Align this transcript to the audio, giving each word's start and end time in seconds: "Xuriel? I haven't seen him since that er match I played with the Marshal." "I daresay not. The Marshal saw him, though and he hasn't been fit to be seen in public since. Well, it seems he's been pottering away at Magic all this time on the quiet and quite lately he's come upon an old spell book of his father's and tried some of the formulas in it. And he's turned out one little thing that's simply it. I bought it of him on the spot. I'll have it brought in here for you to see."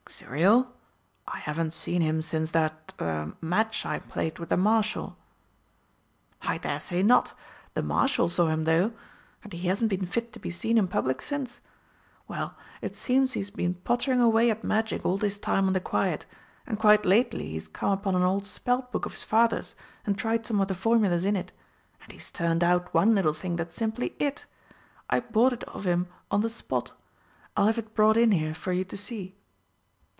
"Xuriel? 0.11 0.67
I 1.25 1.39
haven't 1.39 1.71
seen 1.71 2.01
him 2.01 2.21
since 2.21 2.51
that 2.51 2.93
er 2.99 3.33
match 3.39 3.85
I 3.85 3.99
played 3.99 4.39
with 4.39 4.49
the 4.49 4.57
Marshal." 4.57 5.15
"I 6.41 6.57
daresay 6.57 7.01
not. 7.01 7.33
The 7.75 7.81
Marshal 7.81 8.27
saw 8.27 8.47
him, 8.47 8.65
though 8.65 8.91
and 9.41 9.53
he 9.53 9.69
hasn't 9.69 9.89
been 9.89 10.05
fit 10.05 10.33
to 10.33 10.39
be 10.39 10.49
seen 10.51 10.77
in 10.77 10.89
public 10.89 11.21
since. 11.21 11.61
Well, 12.27 12.55
it 12.81 12.97
seems 12.97 13.33
he's 13.33 13.51
been 13.51 13.75
pottering 13.75 14.19
away 14.19 14.51
at 14.51 14.65
Magic 14.65 15.05
all 15.05 15.17
this 15.17 15.39
time 15.39 15.67
on 15.67 15.73
the 15.73 15.79
quiet 15.79 16.25
and 16.67 16.77
quite 16.77 17.05
lately 17.05 17.51
he's 17.51 17.69
come 17.69 17.91
upon 17.93 18.13
an 18.13 18.23
old 18.23 18.45
spell 18.45 18.89
book 18.91 19.05
of 19.05 19.13
his 19.13 19.23
father's 19.23 19.75
and 20.05 20.17
tried 20.17 20.45
some 20.45 20.59
of 20.59 20.67
the 20.67 20.75
formulas 20.75 21.23
in 21.23 21.37
it. 21.37 21.53
And 22.03 22.11
he's 22.11 22.31
turned 22.33 22.65
out 22.65 22.93
one 22.93 23.15
little 23.15 23.33
thing 23.33 23.55
that's 23.55 23.75
simply 23.77 24.15
it. 24.19 24.45
I 25.09 25.21
bought 25.21 25.53
it 25.53 25.63
of 25.65 25.85
him 25.85 26.09
on 26.29 26.41
the 26.41 26.49
spot. 26.49 26.91
I'll 27.55 27.67
have 27.67 27.77
it 27.79 27.93
brought 27.95 28.17
in 28.17 28.31
here 28.33 28.53
for 28.53 28.73
you 28.73 28.83
to 28.83 28.97
see." 28.97 29.37